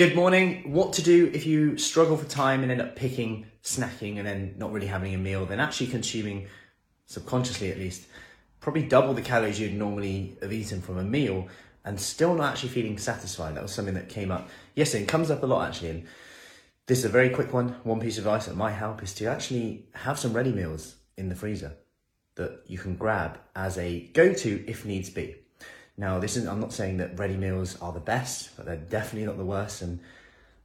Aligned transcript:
Good 0.00 0.16
morning. 0.16 0.72
What 0.72 0.94
to 0.94 1.02
do 1.02 1.30
if 1.34 1.44
you 1.44 1.76
struggle 1.76 2.16
for 2.16 2.24
time 2.24 2.62
and 2.62 2.72
end 2.72 2.80
up 2.80 2.96
picking, 2.96 3.44
snacking, 3.62 4.16
and 4.16 4.26
then 4.26 4.54
not 4.56 4.72
really 4.72 4.86
having 4.86 5.12
a 5.12 5.18
meal, 5.18 5.44
then 5.44 5.60
actually 5.60 5.88
consuming, 5.88 6.48
subconsciously 7.04 7.70
at 7.70 7.76
least, 7.76 8.06
probably 8.60 8.82
double 8.82 9.12
the 9.12 9.20
calories 9.20 9.60
you'd 9.60 9.74
normally 9.74 10.38
have 10.40 10.54
eaten 10.54 10.80
from 10.80 10.96
a 10.96 11.04
meal 11.04 11.48
and 11.84 12.00
still 12.00 12.34
not 12.34 12.52
actually 12.52 12.70
feeling 12.70 12.96
satisfied. 12.96 13.54
That 13.54 13.62
was 13.62 13.74
something 13.74 13.92
that 13.92 14.08
came 14.08 14.30
up 14.30 14.48
yesterday. 14.74 15.04
It 15.04 15.08
comes 15.08 15.30
up 15.30 15.42
a 15.42 15.46
lot 15.46 15.68
actually. 15.68 15.90
And 15.90 16.06
this 16.86 17.00
is 17.00 17.04
a 17.04 17.10
very 17.10 17.28
quick 17.28 17.52
one. 17.52 17.76
One 17.82 18.00
piece 18.00 18.16
of 18.16 18.24
advice 18.24 18.46
that 18.46 18.56
might 18.56 18.72
help 18.72 19.02
is 19.02 19.12
to 19.16 19.26
actually 19.26 19.84
have 19.92 20.18
some 20.18 20.32
ready 20.32 20.50
meals 20.50 20.96
in 21.18 21.28
the 21.28 21.36
freezer 21.36 21.76
that 22.36 22.62
you 22.66 22.78
can 22.78 22.96
grab 22.96 23.38
as 23.54 23.76
a 23.76 24.06
go 24.14 24.32
to 24.32 24.64
if 24.66 24.86
needs 24.86 25.10
be. 25.10 25.36
Now, 26.00 26.18
this 26.18 26.34
is 26.38 26.46
I'm 26.46 26.60
not 26.60 26.72
saying 26.72 26.96
that 26.96 27.18
ready 27.18 27.36
meals 27.36 27.78
are 27.82 27.92
the 27.92 28.00
best, 28.00 28.56
but 28.56 28.64
they're 28.64 28.76
definitely 28.76 29.26
not 29.26 29.36
the 29.36 29.44
worst, 29.44 29.82
and 29.82 30.00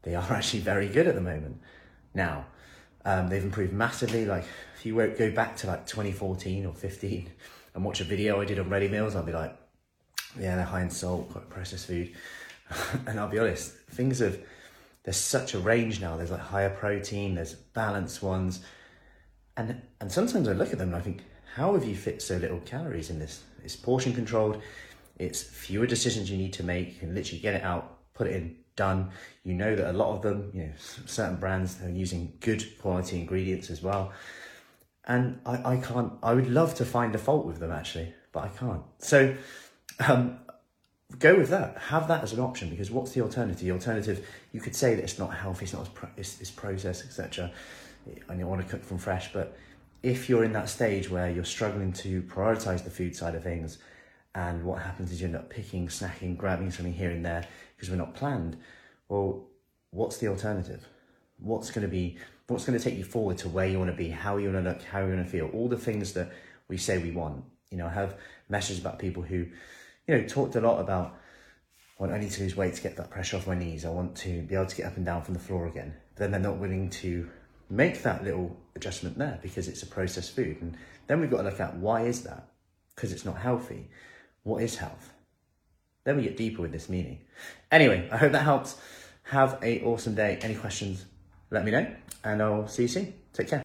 they 0.03 0.15
are 0.15 0.23
actually 0.31 0.61
very 0.61 0.87
good 0.87 1.07
at 1.07 1.15
the 1.15 1.21
moment. 1.21 1.59
Now, 2.13 2.45
um, 3.03 3.27
they've 3.27 3.43
improved 3.43 3.73
massively. 3.73 4.25
Like 4.25 4.45
if 4.77 4.85
you 4.85 4.95
go 4.95 5.31
back 5.31 5.57
to 5.57 5.67
like 5.67 5.85
2014 5.87 6.65
or 6.65 6.73
15 6.73 7.29
and 7.73 7.83
watch 7.83 7.99
a 7.99 8.05
video 8.05 8.39
I 8.39 8.45
did 8.45 8.59
on 8.59 8.69
ready 8.69 8.87
meals, 8.87 9.13
I'll 9.13 9.23
be 9.23 9.33
like, 9.33 9.53
yeah, 10.39 10.55
they're 10.55 10.63
high 10.63 10.81
in 10.81 10.89
salt, 10.89 11.29
quite 11.29 11.49
processed 11.49 11.87
food. 11.87 12.13
and 13.05 13.19
I'll 13.19 13.27
be 13.27 13.37
honest, 13.37 13.73
things 13.91 14.19
have 14.19 14.39
there's 15.03 15.17
such 15.17 15.53
a 15.53 15.59
range 15.59 15.99
now. 15.99 16.15
There's 16.15 16.31
like 16.31 16.39
higher 16.39 16.69
protein, 16.69 17.35
there's 17.35 17.55
balanced 17.55 18.23
ones, 18.23 18.61
and 19.57 19.81
and 19.99 20.09
sometimes 20.09 20.47
I 20.47 20.53
look 20.53 20.71
at 20.71 20.79
them 20.79 20.93
and 20.93 20.97
I 20.97 21.01
think, 21.01 21.23
how 21.55 21.73
have 21.73 21.83
you 21.83 21.97
fit 21.97 22.21
so 22.21 22.37
little 22.37 22.61
calories 22.61 23.09
in 23.09 23.19
this? 23.19 23.43
It's 23.65 23.75
portion 23.75 24.13
controlled. 24.13 24.61
It's 25.17 25.41
fewer 25.41 25.85
decisions 25.85 26.29
you 26.29 26.37
need 26.37 26.53
to 26.53 26.63
make. 26.63 26.93
You 26.93 26.99
can 26.99 27.15
literally 27.15 27.39
get 27.39 27.55
it 27.55 27.63
out, 27.63 27.97
put 28.13 28.27
it 28.27 28.35
in, 28.35 28.55
done. 28.75 29.11
You 29.43 29.53
know 29.53 29.75
that 29.75 29.89
a 29.89 29.93
lot 29.93 30.15
of 30.15 30.21
them, 30.21 30.51
you 30.53 30.63
know, 30.63 30.71
certain 31.05 31.37
brands 31.37 31.81
are 31.81 31.89
using 31.89 32.33
good 32.39 32.63
quality 32.79 33.19
ingredients 33.19 33.69
as 33.69 33.81
well. 33.81 34.11
And 35.05 35.39
I, 35.45 35.73
I 35.73 35.77
can't, 35.77 36.13
I 36.23 36.33
would 36.33 36.49
love 36.49 36.75
to 36.75 36.85
find 36.85 37.13
a 37.15 37.17
fault 37.17 37.45
with 37.45 37.59
them 37.59 37.71
actually, 37.71 38.13
but 38.31 38.43
I 38.43 38.47
can't. 38.49 38.81
So 38.97 39.35
um, 40.07 40.39
go 41.19 41.35
with 41.35 41.49
that. 41.49 41.77
Have 41.77 42.07
that 42.07 42.23
as 42.23 42.33
an 42.33 42.39
option 42.39 42.69
because 42.69 42.91
what's 42.91 43.11
the 43.11 43.21
alternative? 43.21 43.59
The 43.59 43.71
alternative, 43.71 44.27
you 44.51 44.59
could 44.59 44.75
say 44.75 44.95
that 44.95 45.03
it's 45.03 45.19
not 45.19 45.33
healthy, 45.33 45.65
it's 45.65 45.73
not 45.73 45.89
it's, 46.17 46.41
it's 46.41 46.51
processed, 46.51 47.05
etc. 47.05 47.51
And 48.27 48.39
you 48.39 48.47
want 48.47 48.61
to 48.61 48.67
cook 48.67 48.83
from 48.83 48.97
fresh, 48.97 49.31
but 49.31 49.57
if 50.03 50.29
you're 50.29 50.43
in 50.43 50.53
that 50.53 50.69
stage 50.69 51.09
where 51.09 51.29
you're 51.31 51.43
struggling 51.43 51.91
to 51.91 52.21
prioritize 52.23 52.83
the 52.83 52.91
food 52.91 53.15
side 53.15 53.33
of 53.33 53.43
things, 53.43 53.79
and 54.35 54.65
what 54.65 54.81
happens 54.81 55.11
is 55.11 55.21
you 55.21 55.27
end 55.27 55.35
up 55.37 55.49
picking, 55.49 55.87
snacking, 55.87 56.35
grabbing 56.35 56.69
something 56.69 56.93
here 56.93 57.09
and 57.09 57.25
there 57.25 57.47
because 57.75 57.89
we're 57.89 57.95
not 57.95 58.13
planned. 58.13 58.57
Well, 59.07 59.47
what's 59.91 60.17
the 60.17 60.27
alternative? 60.27 60.85
What's 61.37 61.71
going 61.71 61.83
to 61.83 61.91
be, 61.91 62.17
what's 62.47 62.65
going 62.65 62.77
to 62.77 62.83
take 62.83 62.97
you 62.97 63.05
forward 63.05 63.37
to 63.39 63.49
where 63.49 63.65
you 63.65 63.79
want 63.79 63.91
to 63.91 63.97
be, 63.97 64.09
how 64.09 64.35
you 64.35 64.51
want 64.51 64.65
to 64.65 64.69
look, 64.69 64.83
how 64.83 64.99
you 64.99 65.13
want 65.13 65.25
to 65.25 65.31
feel, 65.31 65.49
all 65.53 65.69
the 65.69 65.77
things 65.77 66.11
that 66.13 66.33
we 66.67 66.77
say 66.77 66.97
we 66.97 67.11
want. 67.11 67.45
You 67.71 67.77
know, 67.77 67.85
I 67.87 67.91
have 67.91 68.17
messages 68.49 68.79
about 68.79 68.99
people 68.99 69.23
who, 69.23 69.45
you 70.05 70.17
know, 70.17 70.23
talked 70.27 70.55
a 70.55 70.61
lot 70.61 70.81
about, 70.81 71.17
well, 71.97 72.11
I 72.11 72.19
need 72.19 72.31
to 72.31 72.43
lose 72.43 72.57
weight 72.57 72.75
to 72.75 72.81
get 72.81 72.97
that 72.97 73.09
pressure 73.09 73.37
off 73.37 73.47
my 73.47 73.55
knees. 73.55 73.85
I 73.85 73.89
want 73.89 74.17
to 74.17 74.41
be 74.41 74.53
able 74.53 74.65
to 74.65 74.75
get 74.75 74.85
up 74.85 74.97
and 74.97 75.05
down 75.05 75.21
from 75.21 75.33
the 75.33 75.39
floor 75.39 75.65
again. 75.65 75.93
But 76.13 76.19
then 76.19 76.31
they're 76.31 76.51
not 76.51 76.57
willing 76.57 76.89
to 76.89 77.29
make 77.69 78.03
that 78.03 78.25
little 78.25 78.57
adjustment 78.75 79.17
there 79.17 79.39
because 79.41 79.69
it's 79.69 79.81
a 79.83 79.87
processed 79.87 80.35
food. 80.35 80.57
And 80.61 80.77
then 81.07 81.21
we've 81.21 81.31
got 81.31 81.37
to 81.37 81.43
look 81.43 81.61
at 81.61 81.77
why 81.77 82.01
is 82.01 82.23
that? 82.23 82.49
Because 82.95 83.13
it's 83.13 83.23
not 83.23 83.37
healthy. 83.37 83.89
What 84.45 84.61
is 84.61 84.75
health? 84.75 85.11
Then 86.03 86.17
we 86.17 86.21
get 86.21 86.37
deeper 86.37 86.61
with 86.61 86.71
this 86.71 86.87
meaning. 86.87 87.21
Anyway, 87.71 88.07
I 88.11 88.17
hope 88.17 88.31
that 88.31 88.43
helps. 88.43 88.77
Have 89.23 89.57
a 89.63 89.81
awesome 89.81 90.13
day. 90.13 90.37
Any 90.39 90.53
questions, 90.53 91.03
let 91.49 91.65
me 91.65 91.71
know, 91.71 91.87
and 92.23 92.43
I'll 92.43 92.67
see 92.67 92.83
you 92.83 92.87
soon. 92.87 93.13
Take 93.33 93.47
care. 93.47 93.53